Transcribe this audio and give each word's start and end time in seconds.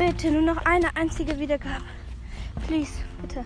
Bitte, 0.00 0.30
nur 0.30 0.40
noch 0.40 0.64
eine 0.64 0.96
einzige 0.96 1.38
Wiedergabe. 1.38 1.84
Please, 2.66 2.90
bitte. 3.20 3.44